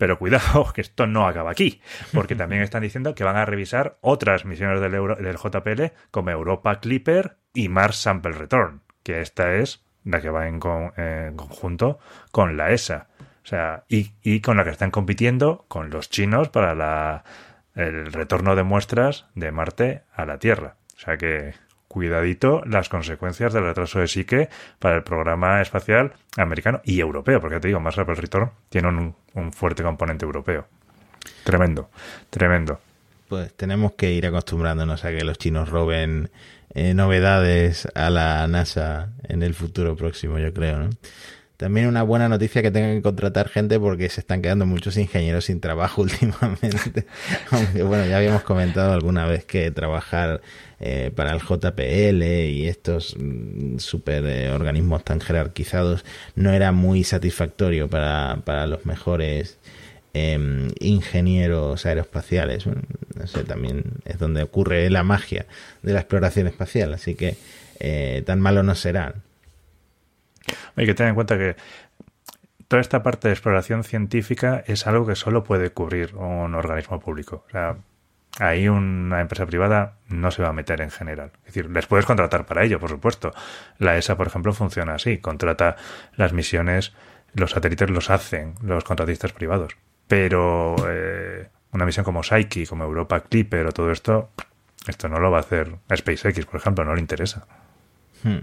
[0.00, 1.82] Pero cuidado, que esto no acaba aquí,
[2.14, 6.30] porque también están diciendo que van a revisar otras misiones del, Euro- del JPL como
[6.30, 10.58] Europa Clipper y Mars Sample Return, que esta es la que va en,
[10.96, 11.98] en conjunto
[12.32, 13.08] con la ESA.
[13.44, 17.22] O sea, y, y con la que están compitiendo con los chinos para la,
[17.74, 20.76] el retorno de muestras de Marte a la Tierra.
[20.96, 21.52] O sea que
[21.90, 27.58] cuidadito las consecuencias del retraso de Psique para el programa espacial americano y europeo, porque
[27.58, 30.68] te digo, Mars Sample Return tiene un, un fuerte componente europeo.
[31.42, 31.90] Tremendo,
[32.30, 32.78] tremendo.
[33.28, 36.30] Pues tenemos que ir acostumbrándonos a que los chinos roben
[36.74, 40.90] eh, novedades a la NASA en el futuro próximo, yo creo, ¿no?
[41.60, 45.44] También una buena noticia que tengan que contratar gente porque se están quedando muchos ingenieros
[45.44, 47.04] sin trabajo últimamente.
[47.84, 50.40] Bueno, ya habíamos comentado alguna vez que trabajar
[50.80, 57.04] eh, para el JPL y estos mm, super eh, organismos tan jerarquizados no era muy
[57.04, 59.58] satisfactorio para, para los mejores
[60.14, 62.64] eh, ingenieros aeroespaciales.
[62.66, 65.44] No sé, también es donde ocurre la magia
[65.82, 67.36] de la exploración espacial, así que
[67.80, 69.16] eh, tan malo no será.
[70.76, 71.56] Hay que tener en cuenta que
[72.68, 77.44] toda esta parte de exploración científica es algo que solo puede cubrir un organismo público.
[77.48, 77.76] O sea,
[78.38, 81.32] ahí una empresa privada no se va a meter en general.
[81.40, 83.32] Es decir, les puedes contratar para ello, por supuesto.
[83.78, 85.18] La ESA, por ejemplo, funciona así.
[85.18, 85.76] Contrata
[86.16, 86.92] las misiones,
[87.34, 89.76] los satélites los hacen los contratistas privados.
[90.06, 94.30] Pero eh, una misión como Psyche, como Europa Clipper o todo esto,
[94.86, 97.46] esto no lo va a hacer SpaceX, por ejemplo, no le interesa.
[98.22, 98.38] Hmm.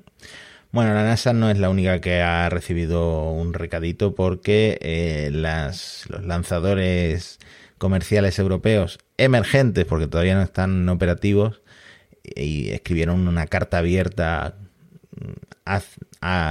[0.78, 6.08] Bueno, la NASA no es la única que ha recibido un recadito porque eh, los
[6.24, 7.40] lanzadores
[7.80, 11.64] comerciales europeos emergentes, porque todavía no están operativos,
[12.24, 14.54] y escribieron una carta abierta
[15.20, 15.32] mm,
[15.66, 15.82] a-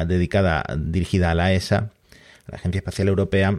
[0.01, 1.93] a- dedicada, dirigida a la ESA,
[2.49, 3.57] la Agencia Espacial Europea,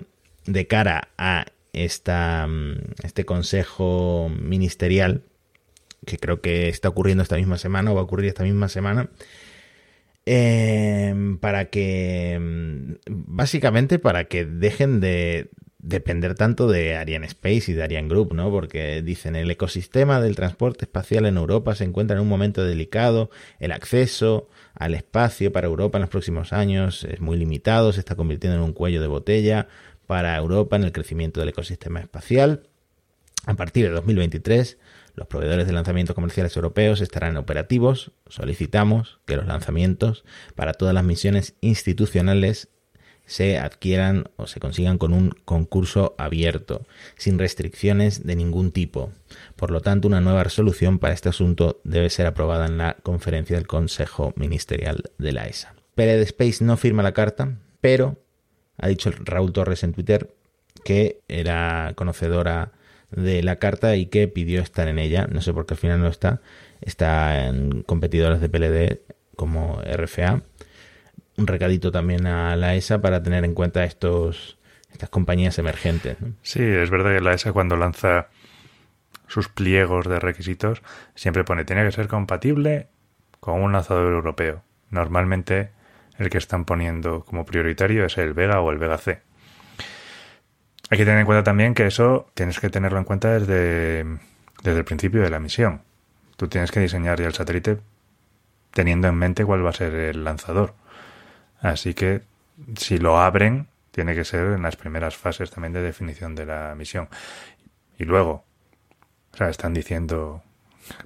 [0.47, 5.21] de cara a esta, mm, este consejo ministerial,
[6.05, 9.09] que creo que está ocurriendo esta misma semana o va a ocurrir esta misma semana,
[10.29, 15.49] eh, para que mm, básicamente para que dejen de
[15.79, 18.51] depender tanto de Ariane Space y de Ariane Group, ¿no?
[18.51, 23.29] Porque dicen el ecosistema del transporte espacial en Europa se encuentra en un momento delicado,
[23.59, 28.15] el acceso al espacio para Europa en los próximos años es muy limitado, se está
[28.15, 29.69] convirtiendo en un cuello de botella
[30.07, 32.63] para Europa en el crecimiento del ecosistema espacial.
[33.45, 34.77] A partir de 2023,
[35.17, 38.11] los proveedores de lanzamientos comerciales europeos estarán operativos.
[38.27, 40.23] Solicitamos que los lanzamientos
[40.55, 42.69] para todas las misiones institucionales
[43.25, 46.85] se adquieran o se consigan con un concurso abierto,
[47.17, 49.11] sin restricciones de ningún tipo.
[49.55, 53.57] Por lo tanto, una nueva resolución para este asunto debe ser aprobada en la conferencia
[53.57, 55.73] del Consejo Ministerial de la ESA.
[55.95, 58.23] PLD Space no firma la carta, pero
[58.77, 60.33] ha dicho Raúl Torres en Twitter
[60.85, 62.71] que era conocedora
[63.11, 65.27] de la carta y que pidió estar en ella.
[65.31, 66.41] No sé por qué al final no está.
[66.81, 69.01] Está en competidores de PLD
[69.35, 70.41] como RFA.
[71.37, 74.57] Un recadito también a la ESA para tener en cuenta estos
[74.91, 76.17] estas compañías emergentes.
[76.41, 78.29] Sí, es verdad que la ESA cuando lanza
[79.27, 80.81] sus pliegos de requisitos
[81.13, 82.87] siempre pone tiene que ser compatible
[83.39, 84.63] con un lanzador europeo.
[84.89, 85.71] Normalmente
[86.17, 89.21] el que están poniendo como prioritario es el Vega o el Vega C.
[90.89, 94.05] Hay que tener en cuenta también que eso tienes que tenerlo en cuenta desde,
[94.63, 95.81] desde el principio de la misión.
[96.37, 97.79] Tú tienes que diseñar ya el satélite
[98.71, 100.75] teniendo en mente cuál va a ser el lanzador.
[101.59, 102.21] Así que
[102.77, 106.73] si lo abren, tiene que ser en las primeras fases también de definición de la
[106.75, 107.09] misión.
[107.97, 108.45] Y luego,
[109.33, 110.43] o sea, están diciendo,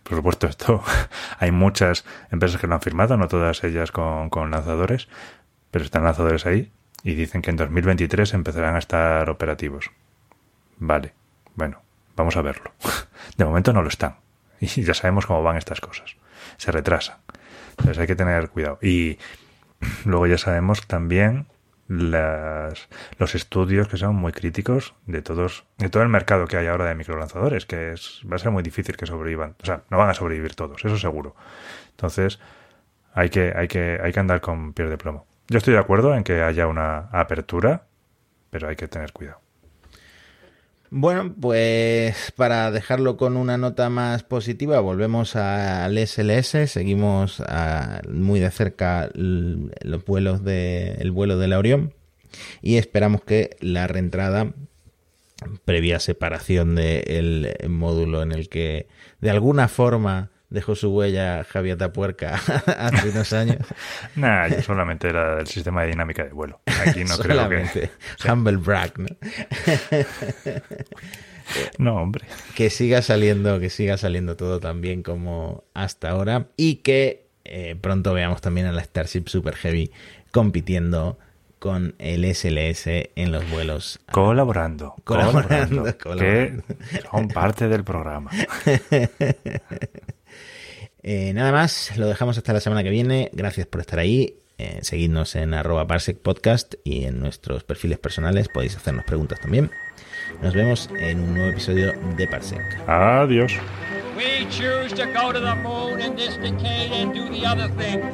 [0.03, 0.83] por supuesto, esto,
[1.39, 5.07] hay muchas empresas que lo han firmado, no todas ellas con, con lanzadores,
[5.71, 6.71] pero están lanzadores ahí
[7.03, 9.91] y dicen que en 2023 empezarán a estar operativos.
[10.77, 11.13] Vale,
[11.55, 11.81] bueno,
[12.15, 12.71] vamos a verlo.
[13.37, 14.17] De momento no lo están.
[14.59, 16.15] Y ya sabemos cómo van estas cosas.
[16.57, 17.17] Se retrasan.
[17.71, 18.77] Entonces hay que tener cuidado.
[18.81, 19.17] Y
[20.05, 21.47] luego ya sabemos también
[21.87, 22.87] las,
[23.17, 26.85] los estudios que son muy críticos de todos de todo el mercado que hay ahora
[26.85, 29.55] de microlanzadores, que es, va a ser muy difícil que sobrevivan.
[29.61, 31.35] O sea, no van a sobrevivir todos, eso seguro.
[31.91, 32.39] Entonces,
[33.13, 35.27] hay que, hay que, hay que andar con piel de plomo.
[35.51, 37.83] Yo estoy de acuerdo en que haya una apertura,
[38.51, 39.41] pero hay que tener cuidado.
[40.89, 47.43] Bueno, pues para dejarlo con una nota más positiva, volvemos al SLS, seguimos
[48.07, 51.93] muy de cerca los vuelos de, el vuelo de la Orión
[52.61, 54.53] y esperamos que la reentrada
[55.65, 58.87] previa separación del módulo en el que
[59.19, 62.35] de alguna forma dejó su huella Javier Tapuerca
[62.77, 63.65] hace unos años.
[64.15, 66.61] nah, yo solamente era del sistema de dinámica de vuelo.
[66.85, 67.89] Aquí no creo que.
[68.29, 69.07] Humble brag, ¿no?
[71.79, 72.25] no, hombre.
[72.55, 76.47] Que siga saliendo, que siga saliendo todo tan bien como hasta ahora.
[76.57, 79.91] Y que eh, pronto veamos también a la Starship Super Heavy
[80.31, 81.17] compitiendo
[81.59, 83.99] con el SLS en los vuelos.
[84.11, 84.95] Colaborando.
[85.03, 85.85] Colaborando.
[85.97, 86.63] colaborando.
[86.67, 88.31] Que son parte del programa.
[91.03, 93.29] Eh, nada más, lo dejamos hasta la semana que viene.
[93.33, 94.35] Gracias por estar ahí.
[94.57, 99.71] Eh, seguidnos en arroba parsec podcast y en nuestros perfiles personales podéis hacernos preguntas también.
[100.43, 102.61] Nos vemos en un nuevo episodio de Parsec.
[102.87, 103.53] Adiós.
[104.15, 108.05] We choose to go to the moon in this decade and do the other things,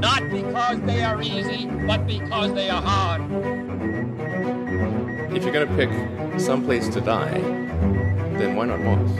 [0.00, 3.22] not because they are easy, but because they are hard.
[5.32, 5.90] If you're going to pick
[6.40, 7.40] some place to die,
[8.38, 9.10] then why not Mars?